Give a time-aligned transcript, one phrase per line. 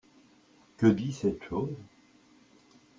[0.77, 1.77] Que dit cette chose?